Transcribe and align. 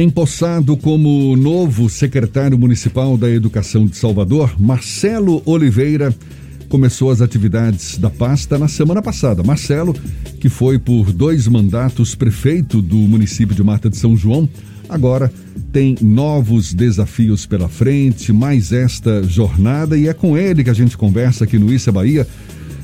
Empossado 0.00 0.76
como 0.76 1.34
novo 1.34 1.90
secretário 1.90 2.56
municipal 2.56 3.16
da 3.16 3.28
Educação 3.28 3.84
de 3.84 3.96
Salvador, 3.96 4.54
Marcelo 4.56 5.42
Oliveira 5.44 6.14
começou 6.68 7.10
as 7.10 7.20
atividades 7.20 7.98
da 7.98 8.08
pasta 8.08 8.56
na 8.56 8.68
semana 8.68 9.02
passada. 9.02 9.42
Marcelo, 9.42 9.92
que 10.40 10.48
foi 10.48 10.78
por 10.78 11.12
dois 11.12 11.48
mandatos 11.48 12.14
prefeito 12.14 12.80
do 12.80 12.94
município 12.94 13.56
de 13.56 13.64
Mata 13.64 13.90
de 13.90 13.96
São 13.96 14.16
João, 14.16 14.48
agora 14.88 15.32
tem 15.72 15.96
novos 16.00 16.72
desafios 16.72 17.44
pela 17.44 17.68
frente, 17.68 18.32
mais 18.32 18.70
esta 18.70 19.24
jornada 19.24 19.98
e 19.98 20.06
é 20.06 20.14
com 20.14 20.38
ele 20.38 20.62
que 20.62 20.70
a 20.70 20.74
gente 20.74 20.96
conversa 20.96 21.42
aqui 21.42 21.58
no 21.58 21.72
Issa 21.72 21.90
Bahia. 21.90 22.24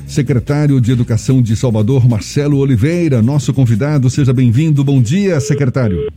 Secretário 0.05 0.81
de 0.81 0.91
Educação 0.91 1.41
de 1.41 1.55
Salvador, 1.55 2.09
Marcelo 2.09 2.59
Oliveira, 2.59 3.23
nosso 3.23 3.55
convidado. 3.55 4.11
Seja 4.11 4.33
bem-vindo. 4.33 4.83
Bom 4.83 5.01
dia, 5.01 5.39
secretário. 5.39 6.13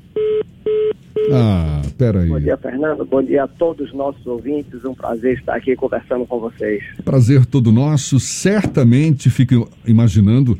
Ah, 1.31 1.81
peraí. 1.97 2.29
Bom 2.29 2.39
dia, 2.39 2.57
Fernando. 2.57 3.05
Bom 3.05 3.23
dia 3.23 3.43
a 3.43 3.47
todos 3.47 3.89
os 3.89 3.95
nossos 3.95 4.25
ouvintes. 4.25 4.83
Um 4.85 4.93
prazer 4.93 5.37
estar 5.37 5.55
aqui 5.55 5.75
conversando 5.75 6.25
com 6.25 6.39
vocês. 6.39 6.83
Prazer 7.03 7.45
todo 7.45 7.71
nosso. 7.71 8.19
Certamente 8.19 9.29
fico 9.29 9.69
imaginando 9.85 10.57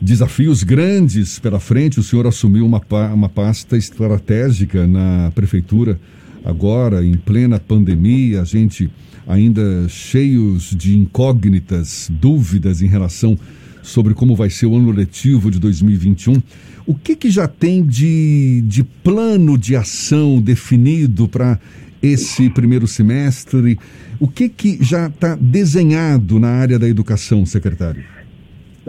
desafios 0.00 0.62
grandes 0.62 1.38
pela 1.38 1.60
frente. 1.60 2.00
O 2.00 2.02
senhor 2.02 2.26
assumiu 2.26 2.64
uma, 2.64 2.80
uma 3.12 3.28
pasta 3.28 3.76
estratégica 3.76 4.86
na 4.86 5.30
prefeitura 5.34 5.98
agora, 6.46 7.04
em 7.04 7.16
plena 7.16 7.58
pandemia, 7.58 8.42
a 8.42 8.44
gente 8.44 8.88
ainda 9.26 9.88
cheios 9.88 10.70
de 10.70 10.96
incógnitas, 10.96 12.08
dúvidas 12.08 12.80
em 12.80 12.86
relação 12.86 13.36
sobre 13.82 14.14
como 14.14 14.36
vai 14.36 14.48
ser 14.48 14.66
o 14.66 14.76
ano 14.76 14.92
letivo 14.92 15.50
de 15.50 15.58
2021. 15.58 16.40
O 16.86 16.94
que, 16.94 17.16
que 17.16 17.30
já 17.30 17.48
tem 17.48 17.84
de, 17.84 18.62
de 18.62 18.84
plano 18.84 19.58
de 19.58 19.74
ação 19.74 20.40
definido 20.40 21.26
para 21.26 21.58
esse 22.00 22.48
primeiro 22.48 22.86
semestre? 22.86 23.76
O 24.20 24.28
que, 24.28 24.48
que 24.48 24.82
já 24.82 25.08
está 25.08 25.34
desenhado 25.34 26.38
na 26.38 26.48
área 26.48 26.78
da 26.78 26.88
educação, 26.88 27.44
secretário? 27.44 28.04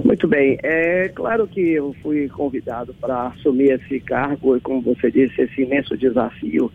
Muito 0.03 0.27
bem. 0.27 0.59
É 0.61 1.09
claro 1.09 1.47
que 1.47 1.59
eu 1.59 1.95
fui 2.03 2.29
convidado 2.29 2.93
para 3.01 3.29
assumir 3.29 3.71
esse 3.71 3.99
cargo 3.99 4.55
e, 4.55 4.59
como 4.61 4.81
você 4.81 5.09
disse, 5.09 5.41
esse 5.41 5.63
imenso 5.63 5.97
desafio, 5.97 6.71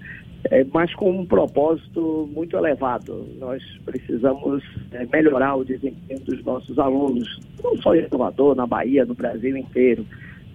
é, 0.50 0.66
mas 0.74 0.92
com 0.94 1.20
um 1.20 1.24
propósito 1.24 2.28
muito 2.34 2.56
elevado. 2.56 3.28
Nós 3.38 3.62
precisamos 3.84 4.64
é, 4.90 5.06
melhorar 5.06 5.54
o 5.54 5.64
desempenho 5.64 6.20
dos 6.20 6.44
nossos 6.44 6.76
alunos, 6.80 7.38
não 7.62 7.76
só 7.76 7.94
em 7.94 8.08
Salvador, 8.08 8.56
na 8.56 8.66
Bahia, 8.66 9.04
no 9.04 9.14
Brasil 9.14 9.56
inteiro. 9.56 10.04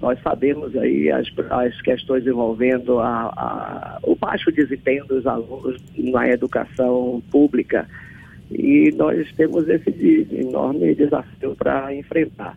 Nós 0.02 0.20
sabemos 0.22 0.76
aí 0.76 1.10
as, 1.10 1.28
as 1.50 1.82
questões 1.82 2.26
envolvendo 2.28 3.00
a, 3.00 3.24
a, 3.36 4.00
o 4.04 4.16
baixo 4.16 4.52
desempenho 4.52 5.06
dos 5.06 5.26
alunos 5.26 5.82
na 5.98 6.28
educação 6.28 7.22
pública 7.32 7.88
e 8.52 8.92
nós 8.96 9.30
temos 9.34 9.68
esse 9.68 10.28
enorme 10.32 10.94
desafio 10.94 11.56
para 11.56 11.94
enfrentar. 11.96 12.56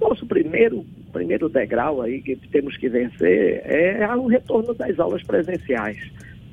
Nosso 0.00 0.24
primeiro, 0.26 0.86
primeiro 1.12 1.48
degrau 1.48 2.00
aí 2.00 2.22
que 2.22 2.36
temos 2.36 2.76
que 2.76 2.88
vencer 2.88 3.60
é 3.64 4.08
o 4.14 4.26
retorno 4.26 4.72
das 4.72 4.98
aulas 5.00 5.22
presenciais. 5.24 5.98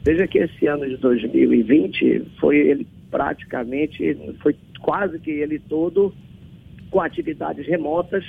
Veja 0.04 0.28
que 0.28 0.40
esse 0.40 0.66
ano 0.66 0.88
de 0.88 0.98
2020 0.98 2.26
foi 2.40 2.58
ele 2.58 2.88
praticamente, 3.12 4.18
foi 4.42 4.56
quase 4.82 5.20
que 5.20 5.32
ele 5.32 5.60
todo 5.60 6.14
com 6.90 7.00
atividades 7.00 7.66
remotas 7.68 8.26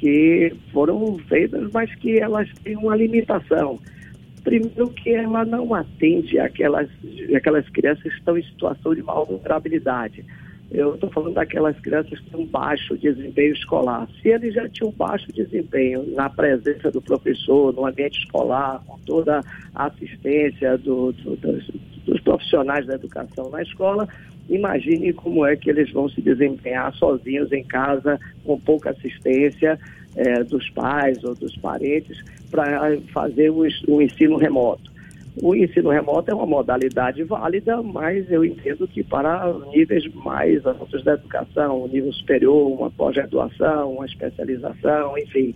que 0.00 0.50
foram 0.72 1.18
feitas, 1.28 1.70
mas 1.72 1.94
que 1.96 2.18
elas 2.18 2.48
têm 2.64 2.74
uma 2.74 2.96
limitação. 2.96 3.78
Primeiro 4.42 4.88
que 4.88 5.10
ela 5.10 5.44
não 5.44 5.74
atende 5.74 6.38
aquelas, 6.38 6.88
aquelas 7.36 7.68
crianças 7.68 8.04
que 8.04 8.18
estão 8.18 8.38
em 8.38 8.42
situação 8.42 8.94
de 8.94 9.02
vulnerabilidade. 9.02 10.24
Eu 10.70 10.94
estou 10.94 11.10
falando 11.10 11.34
daquelas 11.34 11.78
crianças 11.80 12.18
que 12.18 12.30
têm 12.30 12.40
um 12.40 12.46
baixo 12.46 12.96
desempenho 12.96 13.52
escolar. 13.52 14.08
Se 14.22 14.28
eles 14.28 14.54
já 14.54 14.66
tinham 14.70 14.90
baixo 14.92 15.30
desempenho 15.32 16.06
na 16.14 16.30
presença 16.30 16.90
do 16.90 17.02
professor, 17.02 17.74
no 17.74 17.84
ambiente 17.84 18.20
escolar, 18.20 18.82
com 18.86 18.98
toda 19.00 19.40
a 19.74 19.86
assistência 19.86 20.78
do, 20.78 21.12
do, 21.12 21.36
dos, 21.36 21.70
dos 22.06 22.20
profissionais 22.22 22.86
da 22.86 22.94
educação 22.94 23.50
na 23.50 23.60
escola, 23.60 24.08
imagine 24.50 25.12
como 25.12 25.46
é 25.46 25.56
que 25.56 25.70
eles 25.70 25.90
vão 25.92 26.08
se 26.08 26.20
desempenhar 26.20 26.92
sozinhos 26.94 27.52
em 27.52 27.64
casa, 27.64 28.18
com 28.44 28.58
pouca 28.58 28.90
assistência 28.90 29.78
é, 30.16 30.42
dos 30.44 30.68
pais 30.70 31.22
ou 31.24 31.34
dos 31.34 31.56
parentes, 31.56 32.22
para 32.50 32.98
fazer 33.12 33.50
o, 33.50 33.66
o 33.88 34.02
ensino 34.02 34.36
remoto. 34.36 34.90
O 35.40 35.54
ensino 35.54 35.90
remoto 35.90 36.30
é 36.30 36.34
uma 36.34 36.46
modalidade 36.46 37.22
válida, 37.22 37.80
mas 37.82 38.30
eu 38.30 38.44
entendo 38.44 38.86
que 38.88 39.02
para 39.02 39.54
níveis 39.72 40.04
mais 40.12 40.66
altos 40.66 41.04
da 41.04 41.14
educação, 41.14 41.86
nível 41.86 42.12
superior, 42.12 42.70
uma 42.70 42.90
pós-graduação, 42.90 43.92
uma 43.92 44.06
especialização, 44.06 45.16
enfim, 45.16 45.54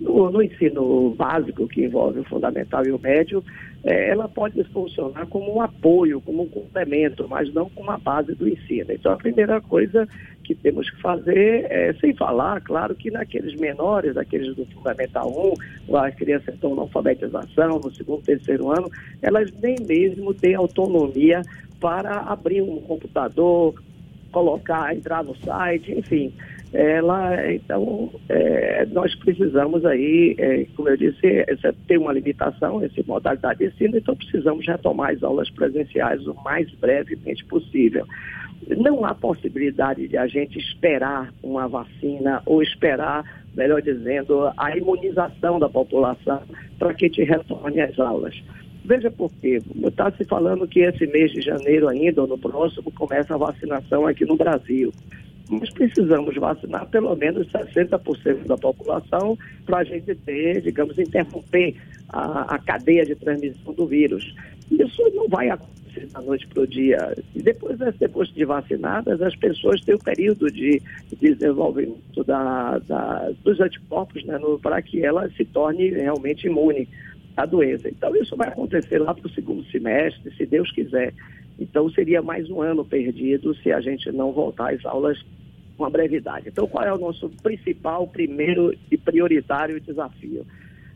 no, 0.00 0.30
no, 0.30 0.42
ensino 0.42 1.14
básico, 1.16 1.68
que 1.68 1.84
envolve 1.84 2.20
o 2.20 2.24
fundamental 2.24 2.84
e 2.86 2.90
o 2.90 2.98
médio, 2.98 3.44
é, 3.84 4.08
ela 4.08 4.28
pode 4.28 4.62
funcionar 4.64 5.26
como 5.26 5.54
um 5.54 5.60
apoio, 5.60 6.20
como 6.22 6.42
um 6.42 6.48
complemento, 6.48 7.26
mas 7.28 7.52
não 7.52 7.68
como 7.68 7.90
a 7.90 7.98
base 7.98 8.34
do 8.34 8.48
ensino. 8.48 8.90
Então, 8.90 9.12
a 9.12 9.16
primeira 9.16 9.60
coisa 9.60 10.08
que 10.42 10.54
temos 10.54 10.90
que 10.90 11.00
fazer 11.00 11.66
é, 11.70 11.92
sem 12.00 12.14
falar, 12.14 12.60
claro, 12.62 12.94
que 12.94 13.10
naqueles 13.10 13.54
menores, 13.60 14.16
aqueles 14.16 14.56
do 14.56 14.64
Fundamental 14.66 15.54
1, 15.88 15.96
as 15.96 16.14
crianças 16.14 16.54
estão 16.54 16.74
na 16.74 16.82
alfabetização, 16.82 17.78
no 17.78 17.94
segundo, 17.94 18.22
terceiro 18.22 18.70
ano, 18.70 18.90
elas 19.20 19.52
nem 19.62 19.76
mesmo 19.86 20.32
têm 20.32 20.54
autonomia 20.54 21.42
para 21.78 22.20
abrir 22.20 22.62
um 22.62 22.80
computador, 22.80 23.74
colocar, 24.32 24.94
entrar 24.94 25.22
no 25.22 25.36
site, 25.36 25.92
enfim 25.92 26.32
ela, 26.72 27.52
então, 27.52 28.10
é, 28.28 28.86
nós 28.86 29.12
precisamos 29.16 29.84
aí, 29.84 30.36
é, 30.38 30.66
como 30.76 30.88
eu 30.88 30.96
disse, 30.96 31.44
essa, 31.48 31.74
tem 31.88 31.98
uma 31.98 32.12
limitação, 32.12 32.82
essa 32.82 33.02
modalidade 33.06 33.58
de 33.58 33.66
ensino, 33.66 33.98
então 33.98 34.14
precisamos 34.14 34.64
retomar 34.64 35.10
as 35.10 35.22
aulas 35.22 35.50
presenciais 35.50 36.24
o 36.28 36.34
mais 36.44 36.70
brevemente 36.74 37.44
possível. 37.46 38.06
Não 38.76 39.04
há 39.04 39.14
possibilidade 39.14 40.06
de 40.06 40.16
a 40.16 40.28
gente 40.28 40.58
esperar 40.58 41.32
uma 41.42 41.66
vacina 41.66 42.40
ou 42.46 42.62
esperar, 42.62 43.24
melhor 43.52 43.82
dizendo, 43.82 44.52
a 44.56 44.76
imunização 44.76 45.58
da 45.58 45.68
população 45.68 46.42
para 46.78 46.94
que 46.94 47.10
te 47.10 47.24
retorne 47.24 47.80
às 47.80 47.98
aulas. 47.98 48.40
Veja 48.84 49.10
por 49.10 49.30
quê. 49.40 49.60
Está 49.84 50.10
se 50.12 50.24
falando 50.24 50.68
que 50.68 50.80
esse 50.80 51.06
mês 51.06 51.32
de 51.32 51.40
janeiro 51.40 51.88
ainda, 51.88 52.22
ou 52.22 52.28
no 52.28 52.38
próximo, 52.38 52.92
começa 52.92 53.34
a 53.34 53.38
vacinação 53.38 54.06
aqui 54.06 54.24
no 54.24 54.36
Brasil 54.36 54.92
mas 55.50 55.68
precisamos 55.70 56.36
vacinar 56.36 56.86
pelo 56.86 57.14
menos 57.16 57.48
60% 57.48 58.46
da 58.46 58.56
população 58.56 59.36
para 59.66 59.78
a 59.78 59.84
gente 59.84 60.14
ter, 60.14 60.62
digamos, 60.62 60.96
interromper 60.96 61.74
a, 62.08 62.54
a, 62.54 62.58
cadeia 62.60 63.04
de 63.04 63.16
transmissão 63.16 63.72
do 63.74 63.86
vírus. 63.86 64.34
Isso 64.70 65.02
não 65.12 65.28
vai 65.28 65.50
acontecer 65.50 66.06
da 66.06 66.20
noite 66.20 66.46
para 66.46 66.62
o 66.62 66.66
dia. 66.66 67.14
Depois, 67.34 67.76
depois 67.98 68.28
de 68.28 68.44
vacinadas, 68.44 69.20
as 69.20 69.34
pessoas 69.34 69.80
têm 69.80 69.96
o 69.96 69.98
período 69.98 70.50
de, 70.52 70.80
desenvolvimento 71.20 72.22
da, 72.24 72.78
da, 72.78 73.32
dos 73.42 73.58
anticorpos 73.60 74.24
né, 74.24 74.38
para 74.62 74.80
que 74.80 75.04
ela 75.04 75.28
se 75.30 75.44
torne 75.44 75.90
realmente 75.90 76.46
imune 76.46 76.88
à 77.36 77.44
doença. 77.44 77.88
Então, 77.88 78.14
isso 78.14 78.36
vai 78.36 78.48
acontecer 78.48 78.98
lá 79.00 79.12
para 79.12 79.26
o 79.26 79.30
segundo 79.30 79.64
semestre, 79.64 80.32
se 80.36 80.46
Deus 80.46 80.70
quiser. 80.70 81.12
Então, 81.58 81.90
seria 81.90 82.22
mais 82.22 82.48
um 82.48 82.62
ano 82.62 82.84
perdido 82.84 83.54
se 83.56 83.72
a 83.72 83.80
gente 83.80 84.10
não 84.12 84.32
voltar 84.32 84.72
às 84.72 84.84
aulas 84.84 85.18
com 85.80 85.86
a 85.86 85.90
brevidade. 85.90 86.50
Então, 86.50 86.68
qual 86.68 86.84
é 86.84 86.92
o 86.92 86.98
nosso 86.98 87.30
principal, 87.42 88.06
primeiro 88.06 88.76
e 88.90 88.98
prioritário 88.98 89.80
desafio? 89.80 90.46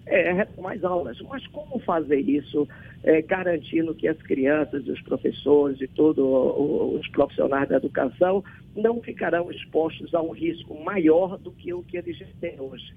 É 0.04 0.30
retomar 0.30 0.76
as 0.76 0.84
aulas. 0.84 1.18
Mas 1.22 1.46
como 1.46 1.78
fazer 1.78 2.20
isso 2.20 2.68
é, 3.02 3.22
garantindo 3.22 3.94
que 3.94 4.06
as 4.06 4.18
crianças, 4.18 4.86
os 4.86 5.00
professores 5.00 5.80
e 5.80 5.88
todos 5.88 6.22
os 6.22 7.08
profissionais 7.08 7.66
da 7.66 7.78
educação 7.78 8.44
não 8.76 9.00
ficarão 9.00 9.50
expostos 9.50 10.14
a 10.14 10.20
um 10.20 10.32
risco 10.32 10.78
maior 10.84 11.38
do 11.38 11.50
que 11.50 11.72
o 11.72 11.82
que 11.82 11.96
eles 11.96 12.18
têm 12.38 12.60
hoje? 12.60 12.92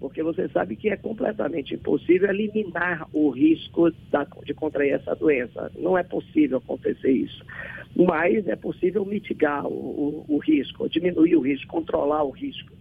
porque 0.00 0.22
você 0.22 0.46
sabe 0.48 0.76
que 0.76 0.90
é 0.90 0.98
completamente 0.98 1.74
impossível 1.74 2.28
eliminar 2.28 3.08
o 3.10 3.30
risco 3.30 3.90
da, 4.10 4.26
de 4.44 4.52
contrair 4.52 4.92
essa 4.92 5.14
doença. 5.14 5.72
Não 5.78 5.96
é 5.96 6.02
possível 6.02 6.58
acontecer 6.58 7.10
isso. 7.10 7.42
Mas 7.96 8.46
é 8.48 8.56
possível 8.56 9.04
mitigar 9.04 9.66
o, 9.66 10.24
o, 10.28 10.34
o 10.36 10.38
risco, 10.38 10.88
diminuir 10.88 11.36
o 11.36 11.40
risco, 11.40 11.68
controlar 11.68 12.24
o 12.24 12.30
risco 12.30 12.74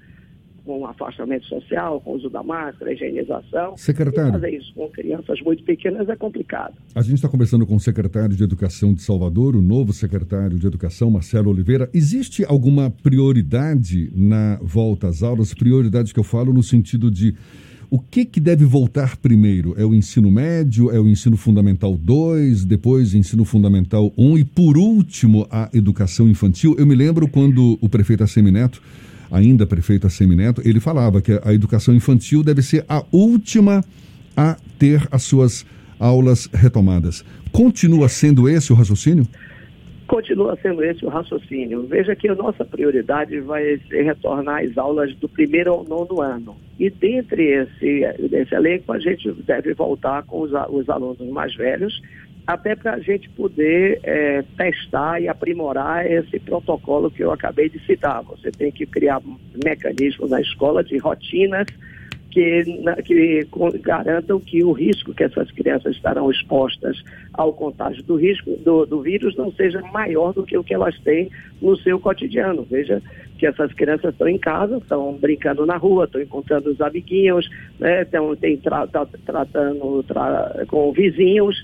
com 0.66 0.86
afastamento 0.86 1.46
social, 1.46 2.00
com 2.02 2.12
o 2.12 2.16
uso 2.16 2.30
da 2.30 2.42
máscara, 2.42 2.94
higienização. 2.94 3.76
Secretário. 3.76 4.30
E 4.30 4.32
fazer 4.32 4.50
isso 4.52 4.74
com 4.74 4.90
crianças 4.90 5.42
muito 5.42 5.64
pequenas 5.64 6.08
é 6.08 6.16
complicado. 6.16 6.76
A 6.96 7.02
gente 7.02 7.16
está 7.16 7.28
conversando 7.28 7.66
com 7.66 7.76
o 7.76 7.80
secretário 7.80 8.36
de 8.36 8.44
Educação 8.44 8.94
de 8.94 9.02
Salvador, 9.02 9.56
o 9.56 9.62
novo 9.62 9.92
secretário 9.92 10.58
de 10.58 10.66
Educação, 10.66 11.12
Marcelo 11.12 11.50
Oliveira. 11.50 11.90
Existe 11.94 12.46
alguma 12.46 12.90
prioridade 12.90 14.12
na 14.16 14.58
volta 14.62 15.08
às 15.08 15.22
aulas? 15.22 15.54
Prioridade 15.54 16.14
que 16.14 16.20
eu 16.20 16.24
falo 16.24 16.54
no 16.54 16.64
sentido 16.64 17.12
de 17.12 17.36
O 17.94 18.00
que, 18.00 18.26
que 18.26 18.40
deve 18.40 18.66
voltar 18.66 19.16
primeiro? 19.18 19.76
É 19.78 19.86
o 19.86 19.94
ensino 19.94 20.32
médio, 20.32 20.90
é 20.90 21.00
o 21.00 21.08
ensino 21.08 21.38
fundamental 21.38 21.96
2, 21.96 22.66
depois 22.66 23.14
ensino 23.14 23.46
fundamental 23.46 24.12
1 24.18 24.32
um, 24.32 24.36
e, 24.36 24.44
por 24.44 24.80
último, 24.80 25.46
a 25.52 25.70
educação 25.72 26.28
infantil? 26.28 26.76
Eu 26.80 26.88
me 26.88 26.96
lembro 26.96 27.28
quando 27.28 27.78
o 27.80 27.88
prefeito 27.88 28.24
Assemineto, 28.24 28.82
ainda 29.30 29.68
prefeito 29.68 30.08
Assemineto, 30.08 30.60
ele 30.66 30.80
falava 30.80 31.22
que 31.22 31.40
a 31.44 31.54
educação 31.54 31.94
infantil 31.94 32.42
deve 32.42 32.64
ser 32.64 32.84
a 32.90 33.06
última 33.12 33.86
a 34.36 34.58
ter 34.80 35.08
as 35.12 35.22
suas 35.22 35.64
aulas 36.00 36.50
retomadas. 36.52 37.24
Continua 37.52 38.10
sendo 38.10 38.50
esse 38.50 38.74
o 38.74 38.76
raciocínio? 38.76 39.28
Continua 40.08 40.58
sendo 40.62 40.84
esse 40.84 41.06
o 41.06 41.10
raciocínio. 41.10 41.84
Veja 41.88 42.16
que 42.16 42.28
a 42.28 42.36
nossa 42.36 42.66
prioridade 42.66 43.40
vai 43.40 43.78
ser 43.90 44.04
retornar 44.04 44.64
às 44.64 44.78
aulas 44.78 45.16
do 45.16 45.30
primeiro 45.30 45.72
ao 45.72 45.84
nono 45.84 46.22
ano. 46.22 46.56
E 46.80 46.90
dentre 46.90 47.44
esse, 47.44 48.04
esse 48.32 48.54
elenco, 48.54 48.92
a 48.92 49.00
gente 49.00 49.32
deve 49.44 49.74
voltar 49.74 50.24
com 50.24 50.42
os, 50.42 50.52
os 50.70 50.90
alunos 50.90 51.20
mais 51.30 51.56
velhos, 51.56 52.02
até 52.46 52.76
para 52.76 52.96
a 52.96 53.00
gente 53.00 53.30
poder 53.30 54.00
é, 54.04 54.44
testar 54.58 55.22
e 55.22 55.30
aprimorar 55.30 56.06
esse 56.06 56.40
protocolo 56.40 57.10
que 57.10 57.24
eu 57.24 57.32
acabei 57.32 57.70
de 57.70 57.80
citar. 57.86 58.22
Você 58.24 58.52
tem 58.52 58.72
que 58.72 58.86
criar 58.86 59.22
mecanismos 59.64 60.30
na 60.30 60.42
escola 60.42 60.84
de 60.84 60.98
rotinas 60.98 61.68
que, 62.34 62.64
que 63.06 63.48
garantam 63.80 64.40
que 64.40 64.64
o 64.64 64.72
risco 64.72 65.14
que 65.14 65.24
essas 65.24 65.52
crianças 65.52 65.96
estarão 65.96 66.32
expostas 66.32 67.02
ao 67.32 67.54
contágio 67.54 68.04
do 68.04 68.16
risco 68.16 68.52
do, 68.58 68.86
do 68.86 69.02
vírus 69.02 69.36
não 69.38 69.52
seja 69.52 69.82
maior 69.94 70.34
do 70.34 70.44
que 70.44 70.58
o 70.58 70.64
que 70.64 70.74
elas 70.74 70.98
têm 71.00 71.30
no 71.62 71.78
seu 71.78 72.00
cotidiano. 72.00 72.66
Veja 72.70 73.02
que 73.38 73.46
essas 73.46 73.72
crianças 73.74 74.12
estão 74.14 74.28
em 74.28 74.40
casa, 74.40 74.78
estão 74.78 75.14
brincando 75.14 75.66
na 75.66 75.78
rua, 75.78 76.06
estão 76.06 76.22
encontrando 76.22 76.72
os 76.72 76.82
amiguinhos, 76.82 77.48
né, 77.80 78.02
estão 78.02 78.36
tem 78.36 78.58
tra, 78.58 78.88
tra, 78.88 79.06
tratando 79.26 80.02
tra, 80.04 80.66
com 80.68 80.92
vizinhos. 80.92 81.56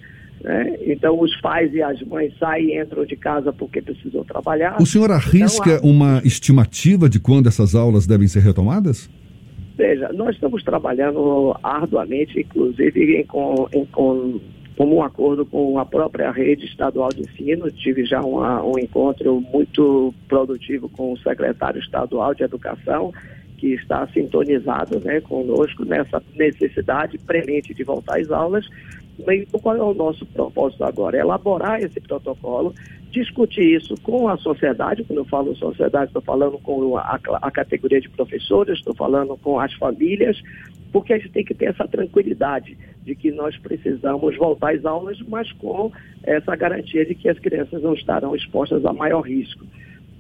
Né? 0.42 0.78
Então, 0.86 1.20
os 1.20 1.36
pais 1.42 1.74
e 1.74 1.82
as 1.82 2.00
mães 2.04 2.32
saem 2.38 2.76
e 2.76 2.82
entram 2.82 3.06
de 3.06 3.16
casa 3.16 3.52
porque 3.52 3.82
precisam 3.82 4.24
trabalhar. 4.24 4.80
O 4.80 4.86
senhor 4.86 5.12
arrisca 5.12 5.78
então, 5.78 5.90
uma 5.90 6.22
estimativa 6.24 7.10
de 7.10 7.20
quando 7.20 7.48
essas 7.48 7.74
aulas 7.74 8.06
devem 8.06 8.28
ser 8.28 8.42
retomadas? 8.42 9.10
Veja, 9.80 10.12
nós 10.12 10.36
estamos 10.36 10.62
trabalhando 10.62 11.58
arduamente, 11.64 12.38
inclusive 12.38 13.16
em, 13.16 13.26
com, 13.26 13.66
em, 13.72 13.86
com, 13.86 14.42
um 14.78 15.02
acordo 15.02 15.46
com 15.46 15.80
a 15.80 15.86
própria 15.86 16.30
rede 16.32 16.66
estadual 16.66 17.08
de 17.08 17.22
ensino. 17.22 17.72
Tive 17.72 18.04
já 18.04 18.20
uma, 18.20 18.62
um 18.62 18.78
encontro 18.78 19.40
muito 19.40 20.14
produtivo 20.28 20.90
com 20.90 21.14
o 21.14 21.18
secretário 21.20 21.80
estadual 21.80 22.36
de 22.36 22.44
educação, 22.44 23.14
que 23.58 23.68
está 23.68 24.06
sintonizado 24.08 25.00
né, 25.00 25.22
conosco 25.22 25.86
nessa 25.86 26.22
necessidade 26.36 27.18
premente 27.18 27.74
de 27.74 27.84
voltar 27.86 28.20
às 28.20 28.30
aulas. 28.30 28.68
Então, 29.28 29.60
qual 29.60 29.76
é 29.76 29.82
o 29.82 29.94
nosso 29.94 30.26
propósito 30.28 30.84
agora? 30.84 31.18
É 31.18 31.22
elaborar 31.22 31.82
esse 31.82 32.00
protocolo 32.00 32.74
discutir 33.12 33.76
isso 33.76 33.96
com 34.04 34.28
a 34.28 34.38
sociedade, 34.38 35.04
quando 35.04 35.20
eu 35.20 35.26
falo 35.26 35.56
sociedade, 35.56 36.08
estou 36.10 36.22
falando 36.22 36.58
com 36.60 36.98
a, 36.98 37.20
a 37.42 37.52
categoria 37.52 38.00
de 38.00 38.10
professores, 38.10 38.78
estou 38.78 38.94
falando 38.96 39.36
com 39.38 39.60
as 39.60 39.74
famílias, 39.74 40.40
porque 40.92 41.14
a 41.14 41.18
gente 41.18 41.32
tem 41.32 41.44
que 41.44 41.54
ter 41.54 41.66
essa 41.66 41.88
tranquilidade 41.88 42.78
de 43.04 43.16
que 43.16 43.32
nós 43.32 43.58
precisamos 43.58 44.38
voltar 44.38 44.76
às 44.76 44.86
aulas, 44.86 45.20
mas 45.28 45.52
com 45.54 45.92
essa 46.24 46.56
garantia 46.56 47.06
de 47.06 47.16
que 47.16 47.30
as 47.30 47.40
crianças 47.40 47.82
não 47.82 47.94
estarão 47.94 48.36
expostas 48.36 48.86
a 48.86 48.94
maior 48.94 49.22
risco. 49.22 49.66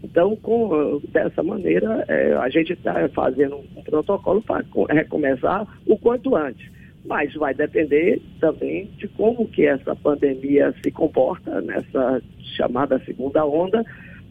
Então, 0.01 0.35
com, 0.37 1.01
dessa 1.09 1.43
maneira, 1.43 2.05
é, 2.07 2.33
a 2.33 2.49
gente 2.49 2.73
está 2.73 3.07
fazendo 3.09 3.57
um 3.75 3.83
protocolo 3.83 4.41
para 4.41 4.63
recomeçar 4.89 5.67
o 5.85 5.97
quanto 5.97 6.35
antes 6.35 6.78
mas 7.09 7.33
vai 7.33 7.55
depender 7.55 8.21
também 8.39 8.87
de 8.99 9.07
como 9.07 9.47
que 9.47 9.65
essa 9.65 9.95
pandemia 9.95 10.73
se 10.83 10.91
comporta 10.91 11.59
nessa 11.59 12.21
chamada 12.55 12.99
segunda 13.03 13.43
onda, 13.43 13.83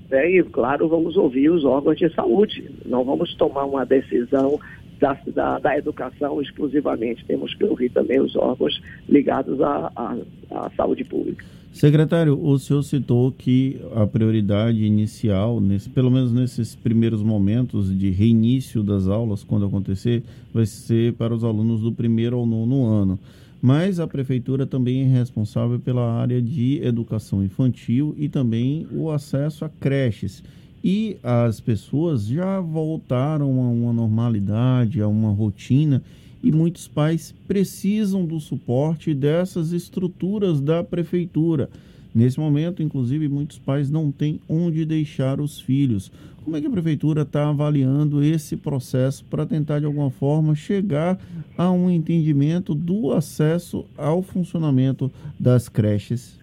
né? 0.08 0.30
e 0.30 0.42
claro, 0.44 0.88
vamos 0.88 1.16
ouvir 1.16 1.50
os 1.50 1.64
órgãos 1.64 1.98
de 1.98 2.08
saúde, 2.14 2.70
não 2.86 3.02
vamos 3.02 3.34
tomar 3.34 3.64
uma 3.64 3.84
decisão 3.84 4.60
da, 4.98 5.16
da, 5.34 5.58
da 5.58 5.78
educação 5.78 6.40
exclusivamente, 6.40 7.24
temos 7.26 7.54
que 7.54 7.64
ouvir 7.64 7.90
também 7.90 8.20
os 8.20 8.34
órgãos 8.36 8.80
ligados 9.08 9.60
à, 9.60 9.92
à, 9.94 10.16
à 10.50 10.70
saúde 10.76 11.04
pública. 11.04 11.44
Secretário, 11.72 12.36
o 12.42 12.58
senhor 12.58 12.82
citou 12.82 13.30
que 13.30 13.78
a 13.94 14.06
prioridade 14.06 14.82
inicial, 14.84 15.60
nesse, 15.60 15.88
pelo 15.88 16.10
menos 16.10 16.32
nesses 16.32 16.74
primeiros 16.74 17.22
momentos 17.22 17.96
de 17.96 18.10
reinício 18.10 18.82
das 18.82 19.06
aulas, 19.06 19.44
quando 19.44 19.66
acontecer, 19.66 20.22
vai 20.52 20.66
ser 20.66 21.12
para 21.12 21.34
os 21.34 21.44
alunos 21.44 21.82
do 21.82 21.92
primeiro 21.92 22.36
ao 22.36 22.46
nono 22.46 22.86
ano. 22.86 23.18
Mas 23.60 24.00
a 24.00 24.06
prefeitura 24.06 24.66
também 24.66 25.02
é 25.02 25.06
responsável 25.06 25.78
pela 25.78 26.12
área 26.12 26.40
de 26.40 26.80
educação 26.82 27.44
infantil 27.44 28.14
e 28.16 28.28
também 28.28 28.86
o 28.92 29.10
acesso 29.10 29.64
a 29.64 29.68
creches. 29.68 30.42
E 30.82 31.16
as 31.22 31.60
pessoas 31.60 32.26
já 32.26 32.60
voltaram 32.60 33.60
a 33.60 33.70
uma 33.70 33.92
normalidade, 33.92 35.00
a 35.00 35.08
uma 35.08 35.30
rotina 35.30 36.02
e 36.42 36.52
muitos 36.52 36.86
pais 36.86 37.34
precisam 37.46 38.24
do 38.24 38.38
suporte 38.38 39.12
dessas 39.12 39.72
estruturas 39.72 40.60
da 40.60 40.84
prefeitura. 40.84 41.68
Nesse 42.14 42.40
momento, 42.40 42.82
inclusive, 42.82 43.28
muitos 43.28 43.58
pais 43.58 43.90
não 43.90 44.10
têm 44.10 44.40
onde 44.48 44.84
deixar 44.84 45.40
os 45.40 45.60
filhos. 45.60 46.10
Como 46.42 46.56
é 46.56 46.60
que 46.60 46.66
a 46.66 46.70
prefeitura 46.70 47.22
está 47.22 47.48
avaliando 47.48 48.22
esse 48.22 48.56
processo 48.56 49.24
para 49.26 49.44
tentar, 49.44 49.80
de 49.80 49.84
alguma 49.84 50.10
forma, 50.10 50.54
chegar 50.54 51.18
a 51.56 51.70
um 51.70 51.90
entendimento 51.90 52.74
do 52.74 53.12
acesso 53.12 53.84
ao 53.96 54.22
funcionamento 54.22 55.12
das 55.38 55.68
creches? 55.68 56.38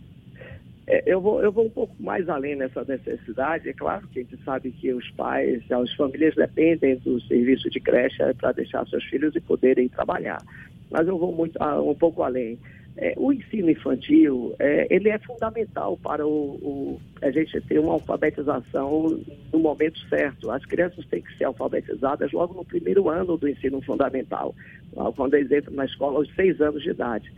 É, 0.87 1.03
eu, 1.05 1.19
vou, 1.19 1.41
eu 1.41 1.51
vou 1.51 1.65
um 1.65 1.69
pouco 1.69 1.95
mais 1.99 2.29
além 2.29 2.55
nessa 2.55 2.83
necessidade. 2.83 3.69
É 3.69 3.73
claro 3.73 4.07
que 4.07 4.19
a 4.19 4.21
gente 4.21 4.37
sabe 4.43 4.71
que 4.71 4.93
os 4.93 5.09
pais, 5.11 5.63
as 5.71 5.93
famílias 5.95 6.35
dependem 6.35 6.97
do 6.97 7.19
serviço 7.21 7.69
de 7.69 7.79
creche 7.79 8.23
para 8.35 8.51
deixar 8.51 8.87
seus 8.87 9.03
filhos 9.05 9.35
e 9.35 9.41
poderem 9.41 9.89
trabalhar. 9.89 10.41
Mas 10.91 11.07
eu 11.07 11.17
vou 11.17 11.31
muito, 11.31 11.57
ah, 11.61 11.81
um 11.81 11.95
pouco 11.95 12.21
além. 12.21 12.59
É, 12.97 13.13
o 13.17 13.33
ensino 13.33 13.69
infantil, 13.69 14.55
é, 14.57 14.87
ele 14.89 15.09
é 15.09 15.17
fundamental 15.17 15.97
para 15.97 16.25
o, 16.25 16.29
o, 16.29 17.01
a 17.21 17.29
gente 17.29 17.59
ter 17.61 17.79
uma 17.79 17.93
alfabetização 17.93 19.19
no 19.51 19.59
momento 19.59 19.99
certo. 20.07 20.49
As 20.51 20.63
crianças 20.65 21.05
têm 21.07 21.21
que 21.21 21.35
ser 21.37 21.45
alfabetizadas 21.45 22.31
logo 22.31 22.53
no 22.53 22.63
primeiro 22.63 23.09
ano 23.09 23.35
do 23.35 23.49
ensino 23.49 23.81
fundamental, 23.81 24.55
quando 25.17 25.33
eles 25.33 25.51
entram 25.51 25.73
na 25.73 25.83
escola 25.83 26.19
aos 26.19 26.33
seis 26.35 26.61
anos 26.61 26.81
de 26.83 26.91
idade 26.91 27.29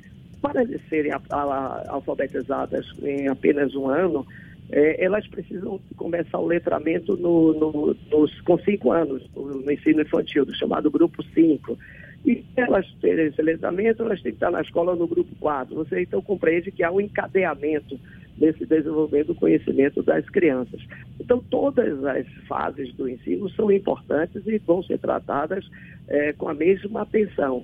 para 0.41 0.65
serem 0.89 1.11
a, 1.11 1.83
alfabetizadas 1.87 2.85
em 3.01 3.27
apenas 3.27 3.75
um 3.75 3.87
ano, 3.87 4.25
é, 4.69 5.03
elas 5.03 5.25
precisam 5.27 5.79
começar 5.95 6.39
o 6.39 6.45
letramento 6.45 7.15
no, 7.15 7.53
no, 7.53 7.95
nos, 8.11 8.41
com 8.41 8.57
cinco 8.59 8.91
anos, 8.91 9.23
no, 9.35 9.61
no 9.61 9.71
ensino 9.71 10.01
infantil, 10.01 10.45
do 10.45 10.55
chamado 10.55 10.91
grupo 10.91 11.23
5. 11.23 11.77
E 12.25 12.43
elas 12.57 12.85
terem 12.99 13.27
esse 13.27 13.41
letramento, 13.41 14.03
elas 14.03 14.21
têm 14.21 14.31
que 14.31 14.37
estar 14.37 14.51
na 14.51 14.61
escola 14.61 14.95
no 14.95 15.07
grupo 15.07 15.33
4. 15.39 15.73
Você 15.75 16.01
então 16.01 16.21
compreende 16.21 16.71
que 16.71 16.83
há 16.83 16.91
um 16.91 16.99
encadeamento 16.99 17.97
nesse 18.37 18.65
desenvolvimento 18.65 19.27
do 19.27 19.35
conhecimento 19.35 20.03
das 20.03 20.27
crianças. 20.29 20.81
Então, 21.19 21.43
todas 21.49 22.03
as 22.03 22.27
fases 22.47 22.93
do 22.93 23.09
ensino 23.09 23.49
são 23.51 23.71
importantes 23.71 24.45
e 24.45 24.57
vão 24.59 24.83
ser 24.83 24.99
tratadas 24.99 25.65
é, 26.07 26.33
com 26.33 26.47
a 26.47 26.53
mesma 26.53 27.01
atenção. 27.01 27.63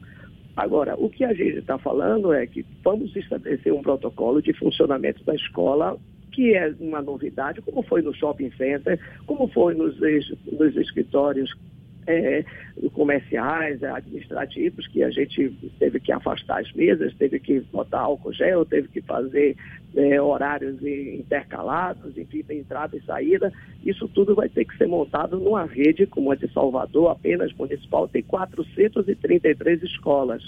Agora, 0.55 0.95
o 0.95 1.09
que 1.09 1.23
a 1.23 1.33
gente 1.33 1.57
está 1.57 1.77
falando 1.77 2.31
é 2.31 2.45
que 2.45 2.65
vamos 2.83 3.15
estabelecer 3.15 3.73
um 3.73 3.81
protocolo 3.81 4.41
de 4.41 4.53
funcionamento 4.53 5.23
da 5.23 5.33
escola 5.33 5.97
que 6.31 6.55
é 6.55 6.73
uma 6.79 7.01
novidade, 7.01 7.61
como 7.61 7.83
foi 7.83 8.01
no 8.01 8.13
shopping 8.13 8.51
center, 8.57 8.99
como 9.27 9.47
foi 9.49 9.75
nos, 9.75 9.95
nos 9.99 10.75
escritórios 10.75 11.53
é, 12.07 12.43
comerciais, 12.93 13.83
administrativos, 13.83 14.87
que 14.87 15.03
a 15.03 15.09
gente 15.09 15.49
teve 15.79 15.99
que 15.99 16.11
afastar 16.11 16.61
as 16.61 16.71
mesas, 16.73 17.13
teve 17.15 17.39
que 17.39 17.59
botar 17.71 18.01
álcool 18.01 18.33
gel, 18.33 18.65
teve 18.65 18.87
que 18.87 19.01
fazer 19.01 19.55
é, 19.95 20.21
horários 20.21 20.81
intercalados, 20.81 22.17
enfim, 22.17 22.43
entrada 22.49 22.95
e 22.97 23.01
saída. 23.01 23.51
Isso 23.85 24.07
tudo 24.07 24.35
vai 24.35 24.49
ter 24.49 24.65
que 24.65 24.77
ser 24.77 24.87
montado 24.87 25.39
numa 25.39 25.65
rede 25.65 26.05
como 26.05 26.31
a 26.31 26.35
de 26.35 26.51
Salvador, 26.51 27.11
apenas 27.11 27.53
municipal, 27.53 28.07
tem 28.07 28.23
433 28.23 29.83
escolas, 29.83 30.43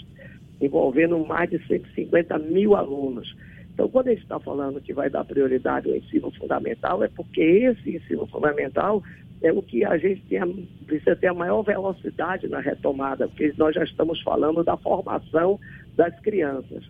envolvendo 0.61 1.19
mais 1.25 1.49
de 1.49 1.59
150 1.67 2.37
mil 2.39 2.75
alunos. 2.75 3.35
Então, 3.75 3.89
quando 3.89 4.07
a 4.07 4.11
gente 4.11 4.23
está 4.23 4.39
falando 4.39 4.79
que 4.79 4.93
vai 4.93 5.09
dar 5.09 5.25
prioridade 5.25 5.89
ao 5.89 5.97
ensino 5.97 6.31
fundamental, 6.31 7.03
é 7.03 7.09
porque 7.09 7.41
esse 7.41 7.97
ensino 7.97 8.25
fundamental 8.27 9.03
é 9.41 9.51
o 9.51 9.61
que 9.61 9.83
a 9.85 9.97
gente 9.97 10.21
tem, 10.27 10.67
precisa 10.85 11.15
ter 11.15 11.27
a 11.27 11.33
maior 11.33 11.61
velocidade 11.61 12.47
na 12.47 12.59
retomada, 12.59 13.27
porque 13.27 13.53
nós 13.57 13.75
já 13.75 13.83
estamos 13.83 14.21
falando 14.21 14.63
da 14.63 14.77
formação 14.77 15.59
das 15.95 16.17
crianças. 16.21 16.83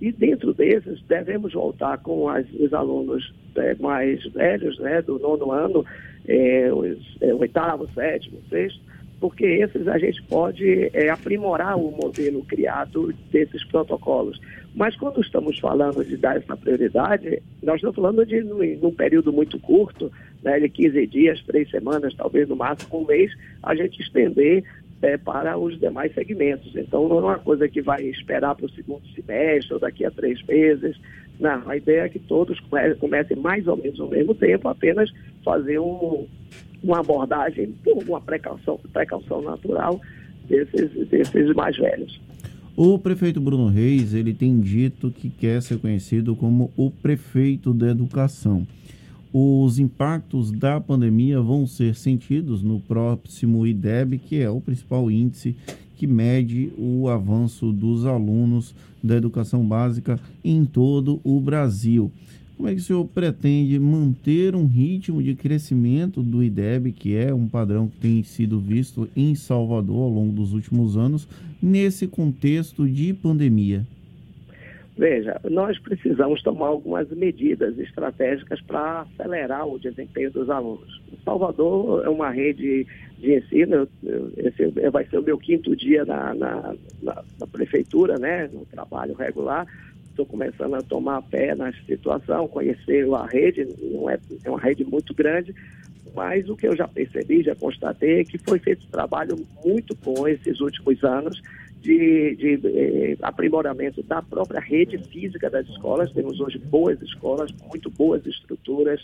E 0.00 0.10
dentro 0.10 0.52
desses, 0.52 1.00
devemos 1.02 1.52
voltar 1.52 1.98
com 1.98 2.28
as, 2.28 2.44
os 2.54 2.74
alunos 2.74 3.32
é, 3.56 3.74
mais 3.76 4.24
velhos, 4.32 4.78
né, 4.80 5.00
do 5.00 5.18
nono 5.18 5.52
ano, 5.52 5.84
é, 6.26 6.72
os, 6.72 6.98
é, 7.20 7.32
oitavo, 7.34 7.88
sétimo, 7.94 8.38
sexto, 8.48 8.80
porque 9.22 9.44
esses 9.46 9.86
a 9.86 9.96
gente 9.98 10.20
pode 10.24 10.90
é, 10.92 11.08
aprimorar 11.08 11.78
o 11.78 11.92
modelo 11.92 12.42
criado 12.42 13.14
desses 13.30 13.64
protocolos. 13.66 14.40
Mas 14.74 14.96
quando 14.96 15.20
estamos 15.20 15.60
falando 15.60 16.04
de 16.04 16.16
dar 16.16 16.38
essa 16.38 16.56
prioridade, 16.56 17.40
nós 17.62 17.76
estamos 17.76 17.94
falando 17.94 18.26
de 18.26 18.42
num 18.42 18.92
período 18.92 19.32
muito 19.32 19.60
curto, 19.60 20.10
né, 20.42 20.58
de 20.58 20.68
15 20.68 21.06
dias, 21.06 21.40
três 21.44 21.70
semanas, 21.70 22.14
talvez 22.14 22.48
no 22.48 22.56
máximo 22.56 23.00
um 23.00 23.06
mês, 23.06 23.30
a 23.62 23.76
gente 23.76 24.02
estender 24.02 24.64
é, 25.00 25.16
para 25.16 25.56
os 25.56 25.78
demais 25.78 26.12
segmentos. 26.14 26.74
Então, 26.74 27.08
não 27.08 27.18
é 27.18 27.22
uma 27.22 27.38
coisa 27.38 27.68
que 27.68 27.80
vai 27.80 28.02
esperar 28.02 28.56
para 28.56 28.66
o 28.66 28.70
segundo 28.70 29.06
semestre 29.14 29.74
ou 29.74 29.78
daqui 29.78 30.04
a 30.04 30.10
três 30.10 30.42
meses. 30.42 31.00
Não, 31.38 31.62
a 31.70 31.76
ideia 31.76 32.06
é 32.06 32.08
que 32.08 32.18
todos 32.18 32.58
comecem 32.98 33.36
mais 33.36 33.68
ou 33.68 33.76
menos 33.76 34.00
ao 34.00 34.08
mesmo 34.08 34.34
tempo, 34.34 34.68
apenas 34.68 35.12
fazer 35.44 35.78
um, 35.78 36.26
uma 36.82 37.00
abordagem 37.00 37.74
uma 37.86 38.20
precaução, 38.20 38.78
precaução 38.92 39.42
natural 39.42 40.00
desses, 40.48 40.90
desses 41.08 41.54
mais 41.54 41.76
velhos. 41.76 42.20
O 42.74 42.98
prefeito 42.98 43.40
Bruno 43.40 43.68
Reis, 43.68 44.14
ele 44.14 44.32
tem 44.32 44.58
dito 44.58 45.10
que 45.10 45.28
quer 45.28 45.60
ser 45.60 45.78
conhecido 45.78 46.34
como 46.34 46.70
o 46.76 46.90
prefeito 46.90 47.72
da 47.74 47.88
educação 47.88 48.66
os 49.32 49.78
impactos 49.78 50.52
da 50.52 50.78
pandemia 50.78 51.40
vão 51.40 51.66
ser 51.66 51.94
sentidos 51.94 52.62
no 52.62 52.78
próximo 52.78 53.66
IDEB, 53.66 54.18
que 54.18 54.38
é 54.38 54.50
o 54.50 54.60
principal 54.60 55.10
índice 55.10 55.56
que 55.96 56.06
mede 56.06 56.70
o 56.76 57.08
avanço 57.08 57.72
dos 57.72 58.04
alunos 58.04 58.74
da 59.02 59.16
educação 59.16 59.66
básica 59.66 60.20
em 60.44 60.66
todo 60.66 61.18
o 61.24 61.40
Brasil. 61.40 62.12
Como 62.62 62.70
é 62.70 62.76
que 62.76 62.80
o 62.80 62.84
senhor 62.84 63.04
pretende 63.08 63.76
manter 63.76 64.54
um 64.54 64.66
ritmo 64.66 65.20
de 65.20 65.34
crescimento 65.34 66.22
do 66.22 66.44
IDEB, 66.44 66.92
que 66.92 67.16
é 67.16 67.34
um 67.34 67.48
padrão 67.48 67.88
que 67.88 67.96
tem 67.96 68.22
sido 68.22 68.60
visto 68.60 69.08
em 69.16 69.34
Salvador 69.34 70.04
ao 70.04 70.08
longo 70.08 70.32
dos 70.32 70.52
últimos 70.52 70.96
anos, 70.96 71.26
nesse 71.60 72.06
contexto 72.06 72.88
de 72.88 73.12
pandemia? 73.14 73.84
Veja, 74.96 75.40
nós 75.50 75.76
precisamos 75.80 76.40
tomar 76.40 76.68
algumas 76.68 77.10
medidas 77.10 77.76
estratégicas 77.80 78.60
para 78.60 79.00
acelerar 79.00 79.66
o 79.66 79.76
desempenho 79.80 80.30
dos 80.30 80.48
alunos. 80.48 81.02
Salvador 81.24 82.04
é 82.04 82.08
uma 82.08 82.30
rede 82.30 82.86
de 83.18 83.38
ensino, 83.38 83.88
esse 84.36 84.68
vai 84.88 85.04
ser 85.06 85.18
o 85.18 85.22
meu 85.22 85.36
quinto 85.36 85.74
dia 85.74 86.04
na, 86.04 86.32
na, 86.32 86.74
na, 87.02 87.24
na 87.40 87.46
prefeitura, 87.48 88.20
né, 88.20 88.48
no 88.52 88.64
trabalho 88.66 89.14
regular. 89.14 89.66
Estou 90.12 90.26
começando 90.26 90.74
a 90.74 90.82
tomar 90.82 91.22
pé 91.22 91.54
na 91.54 91.72
situação, 91.86 92.46
conhecer 92.46 93.10
a 93.14 93.24
rede, 93.24 93.66
não 93.80 94.10
é, 94.10 94.18
é 94.44 94.50
uma 94.50 94.60
rede 94.60 94.84
muito 94.84 95.14
grande, 95.14 95.54
mas 96.14 96.46
o 96.50 96.54
que 96.54 96.68
eu 96.68 96.76
já 96.76 96.86
percebi, 96.86 97.42
já 97.42 97.54
constatei, 97.54 98.20
é 98.20 98.24
que 98.24 98.36
foi 98.36 98.58
feito 98.58 98.84
um 98.84 98.90
trabalho 98.90 99.36
muito 99.64 99.96
bom 100.04 100.28
esses 100.28 100.60
últimos 100.60 101.02
anos 101.02 101.40
de, 101.80 102.36
de 102.36 102.68
eh, 102.68 103.16
aprimoramento 103.22 104.02
da 104.02 104.20
própria 104.20 104.60
rede 104.60 104.98
física 105.08 105.48
das 105.48 105.66
escolas. 105.66 106.12
Temos 106.12 106.38
hoje 106.40 106.58
boas 106.58 107.00
escolas, 107.00 107.50
muito 107.70 107.88
boas 107.90 108.24
estruturas, 108.26 109.02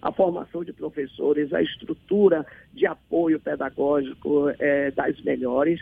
a 0.00 0.12
formação 0.12 0.62
de 0.62 0.72
professores, 0.72 1.52
a 1.52 1.60
estrutura 1.60 2.46
de 2.72 2.86
apoio 2.86 3.40
pedagógico 3.40 4.50
eh, 4.60 4.92
das 4.92 5.20
melhores. 5.22 5.80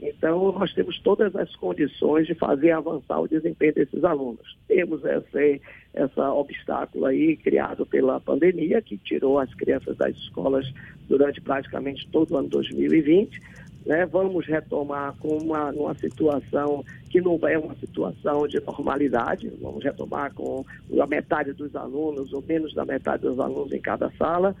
Então, 0.00 0.52
nós 0.52 0.72
temos 0.74 0.98
todas 1.00 1.34
as 1.34 1.54
condições 1.56 2.26
de 2.26 2.34
fazer 2.34 2.72
avançar 2.72 3.20
o 3.20 3.28
desempenho 3.28 3.74
desses 3.74 4.04
alunos. 4.04 4.56
Temos 4.68 5.02
esse, 5.04 5.62
essa 5.94 6.32
obstáculo 6.32 7.06
aí 7.06 7.36
criado 7.36 7.86
pela 7.86 8.20
pandemia, 8.20 8.82
que 8.82 8.98
tirou 8.98 9.38
as 9.38 9.52
crianças 9.54 9.96
das 9.96 10.14
escolas 10.16 10.70
durante 11.08 11.40
praticamente 11.40 12.06
todo 12.08 12.32
o 12.32 12.36
ano 12.36 12.48
2020 12.48 13.54
né, 13.84 14.06
vamos 14.06 14.46
retomar 14.46 15.14
com 15.18 15.36
uma, 15.36 15.70
uma 15.70 15.94
situação 15.94 16.84
que 17.10 17.20
não 17.20 17.38
é 17.46 17.58
uma 17.58 17.74
situação 17.76 18.48
de 18.48 18.60
normalidade, 18.60 19.52
vamos 19.60 19.84
retomar 19.84 20.32
com 20.32 20.64
a 20.98 21.06
metade 21.06 21.52
dos 21.52 21.76
alunos, 21.76 22.32
ou 22.32 22.42
menos 22.42 22.74
da 22.74 22.84
metade 22.84 23.22
dos 23.22 23.38
alunos 23.38 23.72
em 23.72 23.80
cada 23.80 24.10
sala, 24.12 24.56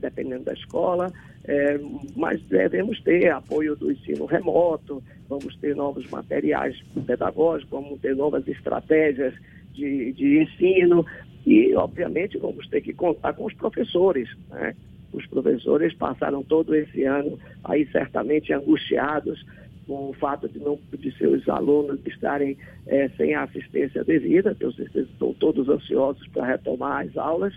dependendo 0.00 0.44
da 0.44 0.52
escola, 0.52 1.12
é, 1.44 1.78
mas 2.16 2.40
devemos 2.42 3.00
ter 3.02 3.30
apoio 3.30 3.76
do 3.76 3.90
ensino 3.90 4.26
remoto, 4.26 5.02
vamos 5.28 5.56
ter 5.56 5.74
novos 5.74 6.08
materiais 6.10 6.76
pedagógicos, 7.06 7.70
vamos 7.70 8.00
ter 8.00 8.14
novas 8.14 8.46
estratégias 8.46 9.34
de, 9.72 10.12
de 10.12 10.42
ensino 10.42 11.06
e, 11.46 11.74
obviamente, 11.74 12.36
vamos 12.38 12.68
ter 12.68 12.80
que 12.80 12.92
contar 12.92 13.32
com 13.32 13.46
os 13.46 13.54
professores, 13.54 14.28
né? 14.50 14.74
Os 15.10 15.24
professores 15.26 15.94
passaram 15.94 16.42
todo 16.42 16.74
esse 16.74 17.04
ano 17.04 17.38
aí 17.64 17.86
certamente 17.90 18.52
angustiados 18.52 19.42
com 19.86 20.10
o 20.10 20.12
fato 20.12 20.46
de 20.48 20.58
não 20.58 20.78
de 20.92 21.10
seus 21.16 21.48
alunos 21.48 21.98
estarem 22.06 22.58
é, 22.86 23.08
sem 23.16 23.34
a 23.34 23.44
assistência 23.44 24.04
devida, 24.04 24.54
tenho 24.54 24.70
certeza 24.72 25.08
estão 25.10 25.32
todos 25.32 25.66
ansiosos 25.66 26.28
para 26.28 26.44
retomar 26.44 27.06
as 27.06 27.16
aulas. 27.16 27.54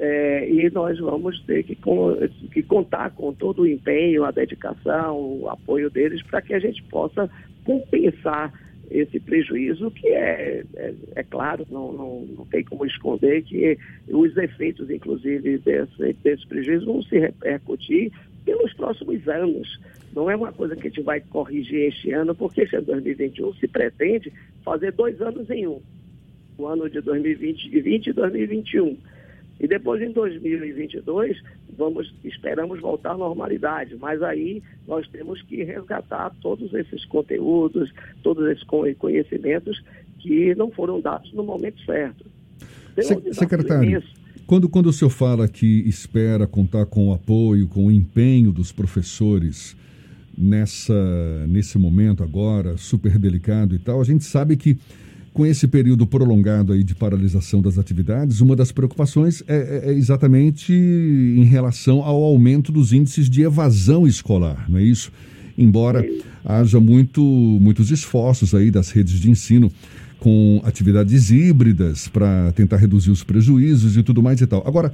É, 0.00 0.48
e 0.48 0.70
nós 0.70 0.96
vamos 1.00 1.40
ter 1.42 1.64
que, 1.64 1.76
que, 2.52 2.62
contar 2.62 3.10
com 3.10 3.32
todo 3.34 3.62
o 3.62 3.66
empenho, 3.66 4.24
a 4.24 4.30
dedicação, 4.30 5.18
o 5.18 5.48
apoio 5.48 5.90
deles 5.90 6.22
para 6.22 6.40
que 6.40 6.54
a 6.54 6.60
gente 6.60 6.80
possa 6.84 7.28
compensar 7.64 8.52
esse 8.90 9.18
prejuízo 9.18 9.90
que 9.90 10.06
é, 10.06 10.64
é, 10.76 10.94
é 11.16 11.22
claro, 11.24 11.66
não, 11.68 11.92
não, 11.92 12.26
não, 12.38 12.46
tem 12.46 12.64
como 12.64 12.86
esconder 12.86 13.42
que 13.42 13.76
os 14.08 14.36
efeitos, 14.36 14.88
inclusive, 14.88 15.58
desse, 15.58 16.12
desse 16.22 16.46
prejuízo 16.46 16.86
vão 16.86 17.02
se 17.02 17.18
repercutir 17.18 18.12
pelos 18.44 18.72
próximos 18.74 19.28
anos. 19.28 19.80
Não 20.14 20.30
é 20.30 20.36
uma 20.36 20.52
coisa 20.52 20.74
que 20.74 20.86
a 20.86 20.90
gente 20.90 21.02
vai 21.02 21.20
corrigir 21.20 21.88
este 21.88 22.12
ano, 22.12 22.34
porque 22.34 22.62
esse 22.62 22.76
ano 22.76 22.86
2021 22.86 23.52
se 23.54 23.68
pretende 23.68 24.32
fazer 24.64 24.92
dois 24.92 25.20
anos 25.20 25.50
em 25.50 25.66
um. 25.66 25.80
O 26.56 26.66
ano 26.66 26.88
de 26.88 27.00
2020 27.00 28.06
e 28.06 28.12
2021. 28.12 28.96
E 29.60 29.66
depois, 29.66 30.00
em 30.00 30.12
2022, 30.12 31.40
vamos, 31.76 32.14
esperamos 32.24 32.80
voltar 32.80 33.12
à 33.12 33.16
normalidade, 33.16 33.96
mas 34.00 34.22
aí 34.22 34.62
nós 34.86 35.06
temos 35.08 35.42
que 35.42 35.64
resgatar 35.64 36.32
todos 36.40 36.72
esses 36.74 37.04
conteúdos, 37.04 37.92
todos 38.22 38.48
esses 38.48 38.64
conhecimentos 38.64 39.82
que 40.18 40.54
não 40.54 40.70
foram 40.70 41.00
dados 41.00 41.32
no 41.32 41.42
momento 41.42 41.80
certo. 41.84 42.24
Secretário, 43.32 44.02
quando, 44.48 44.68
quando 44.68 44.86
o 44.86 44.92
senhor 44.92 45.10
fala 45.10 45.46
que 45.46 45.86
espera 45.86 46.46
contar 46.46 46.86
com 46.86 47.08
o 47.08 47.12
apoio, 47.12 47.68
com 47.68 47.86
o 47.86 47.90
empenho 47.90 48.50
dos 48.50 48.72
professores 48.72 49.76
nessa, 50.36 51.46
nesse 51.46 51.76
momento 51.78 52.22
agora, 52.22 52.76
super 52.78 53.18
delicado 53.18 53.74
e 53.74 53.78
tal, 53.78 54.00
a 54.00 54.04
gente 54.04 54.24
sabe 54.24 54.56
que 54.56 54.78
com 55.32 55.46
esse 55.46 55.68
período 55.68 56.06
prolongado 56.06 56.72
aí 56.72 56.82
de 56.82 56.94
paralisação 56.94 57.60
das 57.60 57.78
atividades, 57.78 58.40
uma 58.40 58.56
das 58.56 58.72
preocupações 58.72 59.42
é, 59.46 59.56
é, 59.56 59.90
é, 59.90 59.94
exatamente 59.94 60.72
em 60.72 61.44
relação 61.44 62.02
ao 62.02 62.22
aumento 62.22 62.72
dos 62.72 62.92
índices 62.92 63.28
de 63.30 63.42
evasão 63.42 64.06
escolar, 64.06 64.66
não 64.68 64.78
é 64.78 64.82
isso? 64.82 65.12
Embora 65.56 66.04
haja 66.44 66.80
muito, 66.80 67.20
muitos 67.22 67.90
esforços 67.90 68.54
aí 68.54 68.70
das 68.70 68.90
redes 68.90 69.20
de 69.20 69.30
ensino 69.30 69.70
com 70.18 70.60
atividades 70.64 71.30
híbridas 71.30 72.08
para 72.08 72.52
tentar 72.52 72.76
reduzir 72.76 73.10
os 73.10 73.22
prejuízos 73.22 73.96
e 73.96 74.02
tudo 74.02 74.22
mais 74.22 74.40
e 74.40 74.46
tal. 74.46 74.62
Agora, 74.66 74.92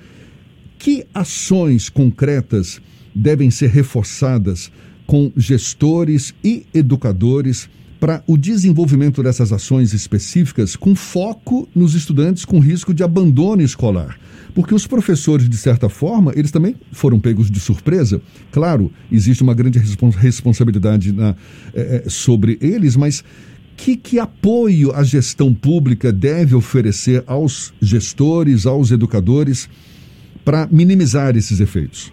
que 0.78 1.06
ações 1.14 1.88
concretas 1.88 2.80
devem 3.14 3.50
ser 3.50 3.70
reforçadas 3.70 4.70
com 5.06 5.30
gestores 5.36 6.34
e 6.42 6.66
educadores 6.74 7.68
para 8.04 8.22
o 8.26 8.36
desenvolvimento 8.36 9.22
dessas 9.22 9.50
ações 9.50 9.94
específicas 9.94 10.76
com 10.76 10.94
foco 10.94 11.66
nos 11.74 11.94
estudantes 11.94 12.44
com 12.44 12.58
risco 12.58 12.92
de 12.92 13.02
abandono 13.02 13.62
escolar. 13.62 14.18
Porque 14.54 14.74
os 14.74 14.86
professores, 14.86 15.48
de 15.48 15.56
certa 15.56 15.88
forma, 15.88 16.30
eles 16.36 16.50
também 16.50 16.76
foram 16.92 17.18
pegos 17.18 17.50
de 17.50 17.58
surpresa. 17.58 18.20
Claro, 18.52 18.92
existe 19.10 19.42
uma 19.42 19.54
grande 19.54 19.80
responsabilidade 20.18 21.14
na, 21.14 21.34
é, 21.72 22.04
sobre 22.06 22.58
eles, 22.60 22.94
mas 22.94 23.24
que, 23.74 23.96
que 23.96 24.18
apoio 24.18 24.94
a 24.94 25.02
gestão 25.02 25.54
pública 25.54 26.12
deve 26.12 26.54
oferecer 26.54 27.24
aos 27.26 27.72
gestores, 27.80 28.66
aos 28.66 28.90
educadores, 28.90 29.66
para 30.44 30.68
minimizar 30.70 31.38
esses 31.38 31.58
efeitos? 31.58 32.12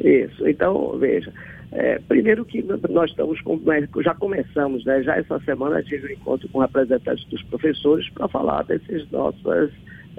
Isso. 0.00 0.48
Então, 0.48 0.98
veja, 0.98 1.32
é, 1.72 1.98
primeiro 2.06 2.44
que 2.44 2.62
nós 2.90 3.10
estamos 3.10 3.40
com, 3.40 3.58
já 4.02 4.14
começamos, 4.14 4.84
né, 4.84 5.02
já 5.02 5.16
essa 5.16 5.40
semana 5.40 5.82
tive 5.82 6.08
um 6.08 6.10
encontro 6.10 6.46
com 6.50 6.58
representantes 6.58 7.24
dos 7.28 7.42
professores 7.44 8.08
para 8.10 8.28
falar 8.28 8.62
dessas 8.64 9.10
nossas 9.10 9.70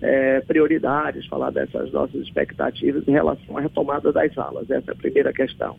é, 0.01 0.41
prioridades, 0.41 1.27
falar 1.27 1.51
dessas 1.51 1.91
nossas 1.91 2.21
expectativas 2.21 3.07
em 3.07 3.11
relação 3.11 3.55
à 3.55 3.61
retomada 3.61 4.11
das 4.11 4.35
aulas. 4.35 4.69
Essa 4.69 4.91
é 4.91 4.93
a 4.93 4.97
primeira 4.97 5.31
questão. 5.31 5.77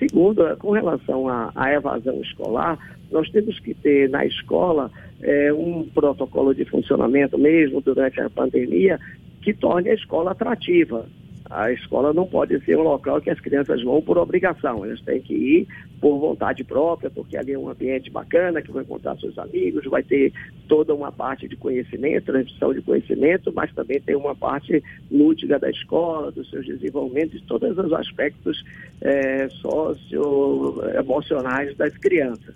Segunda, 0.00 0.56
com 0.56 0.72
relação 0.72 1.28
à, 1.28 1.52
à 1.54 1.72
evasão 1.72 2.20
escolar, 2.20 2.76
nós 3.12 3.30
temos 3.30 3.60
que 3.60 3.72
ter 3.72 4.08
na 4.10 4.26
escola 4.26 4.90
é, 5.22 5.52
um 5.52 5.88
protocolo 5.94 6.52
de 6.52 6.64
funcionamento 6.64 7.38
mesmo 7.38 7.80
durante 7.80 8.20
a 8.20 8.28
pandemia 8.28 8.98
que 9.40 9.54
torne 9.54 9.90
a 9.90 9.94
escola 9.94 10.32
atrativa 10.32 11.06
a 11.54 11.70
escola 11.70 12.12
não 12.12 12.26
pode 12.26 12.58
ser 12.64 12.76
um 12.76 12.82
local 12.82 13.20
que 13.20 13.30
as 13.30 13.38
crianças 13.38 13.80
vão 13.82 14.02
por 14.02 14.18
obrigação, 14.18 14.84
elas 14.84 15.00
têm 15.02 15.20
que 15.20 15.34
ir 15.34 15.68
por 16.00 16.18
vontade 16.18 16.64
própria, 16.64 17.08
porque 17.08 17.36
ali 17.36 17.52
é 17.52 17.58
um 17.58 17.68
ambiente 17.68 18.10
bacana, 18.10 18.60
que 18.60 18.72
vai 18.72 18.82
encontrar 18.82 19.16
seus 19.18 19.38
amigos, 19.38 19.84
vai 19.84 20.02
ter 20.02 20.32
toda 20.66 20.92
uma 20.92 21.12
parte 21.12 21.46
de 21.46 21.54
conhecimento, 21.54 22.24
transmissão 22.24 22.74
de 22.74 22.82
conhecimento, 22.82 23.52
mas 23.54 23.72
também 23.72 24.00
tem 24.00 24.16
uma 24.16 24.34
parte 24.34 24.82
lúdica 25.10 25.58
da 25.58 25.68
escola, 25.70 26.32
dos 26.32 26.50
seus 26.50 26.66
desenvolvimentos, 26.66 27.40
de 27.40 27.46
todos 27.46 27.78
os 27.78 27.92
aspectos 27.92 28.64
é, 29.00 29.48
socioemocionais 29.50 31.76
das 31.76 31.96
crianças. 31.96 32.52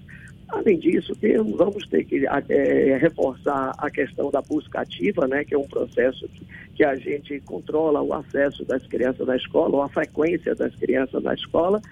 Além 0.48 0.78
disso, 0.78 1.14
temos, 1.16 1.56
vamos 1.56 1.86
ter 1.88 2.04
que 2.04 2.26
é, 2.26 2.96
reforçar 2.96 3.74
a 3.76 3.90
questão 3.90 4.30
da 4.30 4.40
busca 4.40 4.80
ativa, 4.80 5.26
né, 5.26 5.44
que 5.44 5.54
é 5.54 5.58
um 5.58 5.68
processo 5.68 6.26
que, 6.28 6.46
que, 6.76 6.84
a 6.84 6.96
gente 6.96 7.38
controla 7.40 8.00
o 8.00 8.14
acesso 8.14 8.64
das 8.64 8.86
crianças 8.86 9.26
na 9.26 9.36
escola, 9.36 9.76
ou 9.76 9.82
a 9.82 9.88
frequência 9.90 10.54
das 10.54 10.74
crianças 10.74 11.22
na 11.22 11.34
escola, 11.34 11.82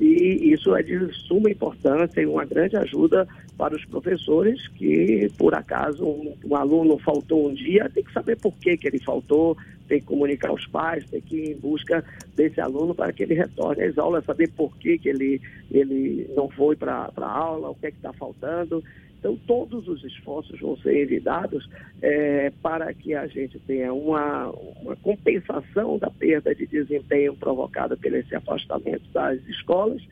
e 0.00 0.52
isso 0.52 0.74
é 0.74 0.82
de 0.82 1.12
suma 1.26 1.50
importância 1.50 2.20
e 2.20 2.26
uma 2.26 2.44
grande 2.44 2.76
ajuda 2.76 3.26
para 3.56 3.74
os 3.74 3.84
professores 3.84 4.66
que, 4.68 5.30
por 5.38 5.54
acaso, 5.54 6.04
um, 6.04 6.34
um, 6.44 6.56
aluno 6.56 6.98
faltou 6.98 7.48
um 7.48 7.54
dia, 7.54 7.90
tem 7.92 8.04
que 8.04 8.12
saber 8.12 8.36
por 8.36 8.54
que, 8.58 8.76
que 8.76 8.86
ele 8.86 8.98
faltou, 8.98 9.56
tem 9.86 10.00
que 10.00 10.06
comunicar 10.06 10.50
aos 10.50 10.66
pais, 10.66 11.08
tem 11.10 11.20
que 11.20 11.36
ir 11.36 11.50
em 11.52 11.56
busca 11.56 12.04
desse 12.34 12.60
aluno 12.60 12.94
para 12.94 13.12
que 13.12 13.22
ele 13.22 13.34
retorne 13.34 13.82
às 13.82 13.96
aulas, 13.98 14.24
saber 14.24 14.50
por 14.50 14.76
que, 14.76 14.98
que 14.98 15.08
ele, 15.08 15.40
ele 15.70 16.30
não 16.36 16.48
foi 16.48 16.76
para 16.76 17.10
a 17.16 17.30
aula, 17.30 17.70
o 17.70 17.74
que 17.74 17.86
é 17.86 17.90
que 17.90 17.96
está 17.96 18.12
faltando. 18.12 18.82
Então, 19.18 19.36
todos 19.46 19.88
os 19.88 20.04
esforços 20.04 20.60
vão 20.60 20.76
ser 20.76 20.96
evitados 20.98 21.68
é, 22.02 22.52
para 22.62 22.92
que 22.92 23.14
a 23.14 23.26
gente 23.26 23.58
tenha 23.60 23.92
uma, 23.92 24.50
uma 24.82 24.94
compensação 24.96 25.98
da 25.98 26.10
perda 26.10 26.54
de 26.54 26.66
desempenho 26.66 27.34
provocada 27.34 27.96
pelo 27.96 28.16
esse 28.16 28.34
afastamento 28.36 29.02
das 29.12 29.40
escolas. 29.48 30.02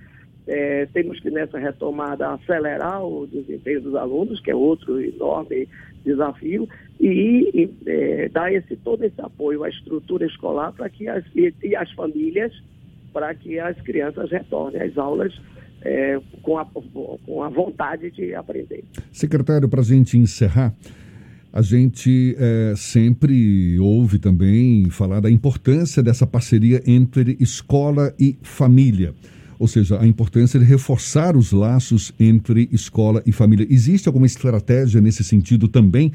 É, 0.47 0.87
temos 0.93 1.19
que, 1.21 1.31
nessa 1.31 1.59
retomada, 1.59 2.29
acelerar 2.35 3.03
o 3.03 3.27
desempenho 3.27 3.81
dos 3.81 3.95
alunos, 3.95 4.41
que 4.41 4.51
é 4.51 4.55
outro 4.55 5.01
enorme 5.01 5.67
desafio, 6.05 6.69
e, 7.01 7.51
e 7.55 7.71
é, 7.87 8.29
dar 8.29 8.53
esse, 8.53 8.77
todo 8.77 9.03
esse 9.05 9.21
apoio 9.21 9.65
à 9.65 9.69
estrutura 9.69 10.27
escolar 10.27 10.73
para 10.73 10.89
que 10.89 11.09
as, 11.09 11.25
e, 11.35 11.53
e 11.63 11.75
as 11.75 11.91
famílias, 11.93 12.53
para 13.13 13.35
que 13.35 13.59
as 13.59 13.81
crianças 13.81 14.31
retornem 14.31 14.83
às 14.83 14.99
aulas 14.99 15.33
é, 15.83 16.21
com, 16.43 16.59
a, 16.59 16.65
com 16.65 17.43
a 17.43 17.49
vontade 17.49 18.11
de 18.11 18.35
aprender. 18.35 18.85
Secretário, 19.13 19.69
para 19.69 19.81
a 19.81 19.85
gente 19.85 20.19
encerrar, 20.19 20.75
a 21.53 21.63
gente 21.63 22.35
é, 22.39 22.75
sempre 22.77 23.79
ouve 23.79 24.19
também 24.19 24.91
falar 24.91 25.21
da 25.21 25.31
importância 25.31 26.03
dessa 26.03 26.27
parceria 26.27 26.83
entre 26.87 27.37
escola 27.39 28.13
e 28.19 28.37
família. 28.43 29.15
Ou 29.58 29.68
seja, 29.68 30.00
a 30.00 30.06
importância 30.06 30.58
de 30.58 30.66
reforçar 30.66 31.37
os 31.37 31.52
laços 31.52 32.12
entre 32.18 32.68
escola 32.73 33.23
e 33.26 33.32
família. 33.32 33.66
Existe 33.70 34.08
alguma 34.08 34.26
estratégia 34.26 35.00
nesse 35.00 35.25
sentido 35.25 35.68
também? 35.68 36.12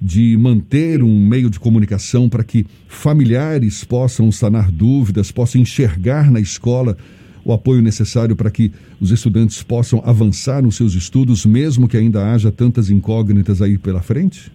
de 0.00 0.36
manter 0.36 1.02
um 1.02 1.26
meio 1.26 1.50
de 1.50 1.58
comunicação 1.58 2.28
para 2.28 2.44
que 2.44 2.64
familiares 2.86 3.82
possam 3.82 4.30
sanar 4.30 4.70
dúvidas, 4.70 5.32
possam 5.32 5.60
enxergar 5.60 6.30
na 6.30 6.38
escola 6.38 6.96
o 7.44 7.52
apoio 7.52 7.80
necessário 7.80 8.36
para 8.36 8.50
que 8.50 8.72
os 9.00 9.10
estudantes 9.10 9.62
possam 9.62 10.02
avançar 10.04 10.62
nos 10.62 10.76
seus 10.76 10.94
estudos, 10.94 11.46
mesmo 11.46 11.88
que 11.88 11.96
ainda 11.96 12.32
haja 12.32 12.52
tantas 12.52 12.90
incógnitas 12.90 13.62
aí 13.62 13.78
pela 13.78 14.02
frente? 14.02 14.52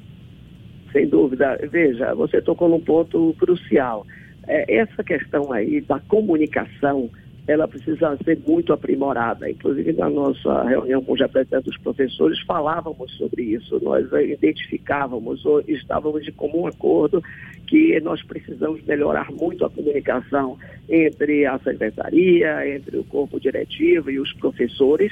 Sem 0.91 1.07
dúvida. 1.07 1.57
Veja, 1.71 2.13
você 2.13 2.41
tocou 2.41 2.69
num 2.69 2.79
ponto 2.79 3.35
crucial. 3.39 4.05
É, 4.47 4.75
essa 4.77 5.03
questão 5.03 5.51
aí 5.51 5.81
da 5.81 5.99
comunicação, 6.01 7.09
ela 7.47 7.67
precisa 7.67 8.17
ser 8.23 8.39
muito 8.47 8.71
aprimorada. 8.71 9.50
Inclusive, 9.50 9.93
na 9.93 10.09
nossa 10.09 10.63
reunião 10.63 11.03
com 11.03 11.13
os 11.13 11.19
representantes 11.19 11.71
dos 11.71 11.81
professores, 11.81 12.39
falávamos 12.41 13.12
sobre 13.17 13.43
isso. 13.43 13.79
Nós 13.83 14.07
identificávamos, 14.12 15.45
ou 15.45 15.62
estávamos 15.67 16.23
de 16.23 16.31
comum 16.31 16.67
acordo, 16.67 17.21
que 17.67 18.00
nós 18.01 18.21
precisamos 18.23 18.81
melhorar 18.83 19.29
muito 19.31 19.65
a 19.65 19.70
comunicação 19.70 20.57
entre 20.89 21.46
a 21.46 21.59
secretaria, 21.59 22.75
entre 22.75 22.98
o 22.98 23.03
corpo 23.03 23.39
diretivo 23.39 24.09
e 24.09 24.20
os 24.20 24.31
professores. 24.33 25.11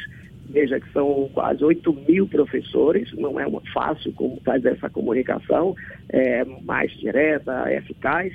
Veja 0.50 0.80
que 0.80 0.92
são 0.92 1.30
quase 1.34 1.64
8 1.64 1.94
mil 2.08 2.28
professores, 2.28 3.12
não 3.14 3.40
é 3.40 3.46
fácil 3.74 4.12
como 4.14 4.40
fazer 4.44 4.70
essa 4.70 4.90
comunicação 4.90 5.76
é, 6.10 6.44
mais 6.64 6.92
direta, 6.98 7.72
eficaz. 7.74 8.34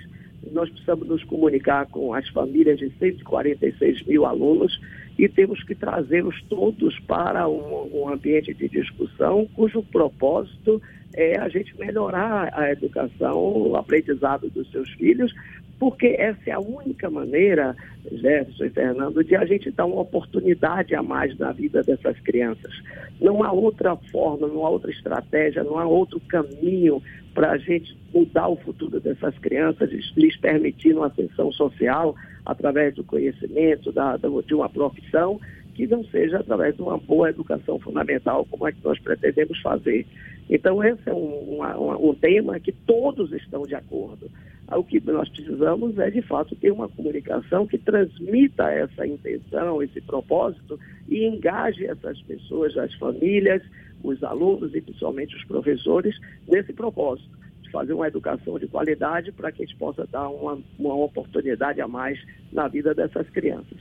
Nós 0.52 0.68
precisamos 0.70 1.06
nos 1.08 1.24
comunicar 1.24 1.86
com 1.86 2.14
as 2.14 2.28
famílias 2.28 2.78
de 2.78 2.90
146 2.98 4.02
mil 4.04 4.24
alunos 4.24 4.80
e 5.18 5.28
temos 5.28 5.62
que 5.64 5.74
trazê-los 5.74 6.42
todos 6.42 6.98
para 7.00 7.48
um, 7.48 7.90
um 7.92 8.08
ambiente 8.08 8.52
de 8.52 8.68
discussão 8.68 9.46
cujo 9.54 9.82
propósito 9.82 10.80
é 11.14 11.38
a 11.38 11.48
gente 11.48 11.76
melhorar 11.78 12.50
a 12.52 12.70
educação, 12.70 13.36
o 13.36 13.76
aprendizado 13.76 14.50
dos 14.50 14.70
seus 14.70 14.90
filhos, 14.92 15.32
porque 15.78 16.16
essa 16.18 16.40
é 16.46 16.52
a 16.52 16.60
única 16.60 17.10
maneira, 17.10 17.76
Jefferson 18.10 18.64
e 18.64 18.70
Fernando, 18.70 19.22
de 19.22 19.36
a 19.36 19.44
gente 19.44 19.70
dar 19.70 19.84
uma 19.84 20.00
oportunidade 20.00 20.94
a 20.94 21.02
mais 21.02 21.36
na 21.38 21.52
vida 21.52 21.82
dessas 21.82 22.18
crianças. 22.20 22.72
Não 23.20 23.42
há 23.42 23.52
outra 23.52 23.96
forma, 23.96 24.48
não 24.48 24.64
há 24.64 24.70
outra 24.70 24.90
estratégia, 24.90 25.62
não 25.62 25.78
há 25.78 25.86
outro 25.86 26.18
caminho 26.20 27.02
para 27.34 27.52
a 27.52 27.58
gente 27.58 27.96
mudar 28.14 28.48
o 28.48 28.56
futuro 28.56 28.98
dessas 28.98 29.36
crianças, 29.38 29.90
lhes 30.16 30.36
permitir 30.38 30.94
uma 30.94 31.08
ascensão 31.08 31.52
social 31.52 32.14
através 32.46 32.94
do 32.94 33.04
conhecimento, 33.04 33.92
da, 33.92 34.16
de 34.16 34.54
uma 34.54 34.68
profissão, 34.70 35.38
que 35.74 35.86
não 35.86 36.02
seja 36.04 36.38
através 36.38 36.74
de 36.74 36.80
uma 36.80 36.96
boa 36.96 37.28
educação 37.28 37.78
fundamental, 37.78 38.46
como 38.50 38.66
é 38.66 38.72
que 38.72 38.82
nós 38.82 38.98
pretendemos 38.98 39.60
fazer. 39.60 40.06
Então, 40.48 40.82
esse 40.82 41.02
é 41.06 41.12
um, 41.12 41.56
uma, 41.56 41.76
um 41.98 42.14
tema 42.14 42.58
que 42.58 42.72
todos 42.72 43.30
estão 43.32 43.64
de 43.64 43.74
acordo. 43.74 44.30
O 44.72 44.82
que 44.82 45.00
nós 45.00 45.28
precisamos 45.28 45.96
é, 45.98 46.10
de 46.10 46.22
fato, 46.22 46.56
ter 46.56 46.72
uma 46.72 46.88
comunicação 46.88 47.66
que 47.66 47.78
transmita 47.78 48.64
essa 48.64 49.06
intenção, 49.06 49.80
esse 49.80 50.00
propósito 50.00 50.78
e 51.08 51.24
engaje 51.24 51.86
essas 51.86 52.20
pessoas, 52.22 52.76
as 52.76 52.92
famílias, 52.94 53.62
os 54.02 54.22
alunos 54.24 54.74
e 54.74 54.80
principalmente 54.80 55.36
os 55.36 55.44
professores 55.44 56.18
nesse 56.48 56.72
propósito 56.72 57.30
de 57.62 57.70
fazer 57.70 57.92
uma 57.92 58.08
educação 58.08 58.58
de 58.58 58.66
qualidade 58.66 59.30
para 59.32 59.52
que 59.52 59.62
a 59.62 59.66
gente 59.66 59.78
possa 59.78 60.06
dar 60.10 60.28
uma, 60.28 60.58
uma 60.78 60.94
oportunidade 60.96 61.80
a 61.80 61.86
mais 61.86 62.18
na 62.52 62.66
vida 62.66 62.92
dessas 62.92 63.28
crianças. 63.30 63.78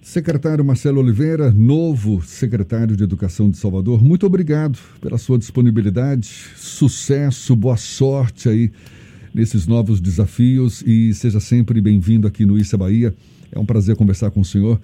Secretário 0.00 0.64
Marcelo 0.64 1.00
Oliveira, 1.00 1.50
novo 1.52 2.22
secretário 2.22 2.96
de 2.96 3.04
Educação 3.04 3.50
de 3.50 3.56
Salvador, 3.56 4.02
muito 4.02 4.26
obrigado 4.26 4.78
pela 5.00 5.16
sua 5.16 5.38
disponibilidade, 5.38 6.26
sucesso, 6.56 7.54
boa 7.54 7.76
sorte 7.76 8.48
aí 8.48 8.72
nesses 9.34 9.66
novos 9.66 10.00
desafios 10.00 10.82
e 10.82 11.12
seja 11.14 11.40
sempre 11.40 11.80
bem-vindo 11.80 12.26
aqui 12.26 12.44
no 12.44 12.58
Issa 12.58 12.76
Bahia. 12.76 13.14
É 13.50 13.58
um 13.58 13.66
prazer 13.66 13.96
conversar 13.96 14.30
com 14.30 14.40
o 14.40 14.44
senhor. 14.44 14.80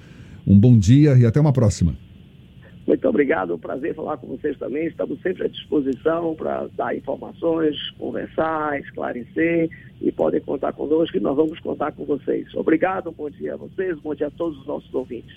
Um 0.47 0.59
bom 0.59 0.79
dia 0.79 1.17
e 1.19 1.27
até 1.27 1.41
uma 1.41 1.53
próxima. 1.53 1.95
Muito 2.87 3.07
obrigado, 3.07 3.55
um 3.55 3.59
prazer 3.59 3.95
falar 3.95 4.17
com 4.17 4.29
vocês 4.29 4.57
também. 4.57 4.87
Estamos 4.87 5.21
sempre 5.21 5.45
à 5.45 5.49
disposição 5.49 6.35
para 6.35 6.67
dar 6.75 6.97
informações, 6.97 7.77
conversar, 7.99 8.81
esclarecer 8.81 9.69
e 10.01 10.11
podem 10.11 10.41
contar 10.41 10.73
conosco 10.73 11.15
e 11.15 11.21
nós 11.21 11.37
vamos 11.37 11.61
contar 11.61 11.93
com 11.93 12.07
vocês. 12.07 12.47
Obrigado, 12.55 13.13
bom 13.13 13.29
dia 13.29 13.55
a 13.55 13.57
vocês, 13.59 13.99
bom 14.01 14.15
dia 14.15 14.29
a 14.29 14.31
todos 14.31 14.59
os 14.59 14.67
nossos 14.67 14.93
ouvintes. 14.95 15.37